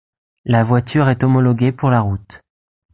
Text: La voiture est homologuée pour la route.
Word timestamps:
La 0.45 0.63
voiture 0.63 1.09
est 1.09 1.23
homologuée 1.23 1.71
pour 1.71 1.91
la 1.91 2.01
route. 2.01 2.41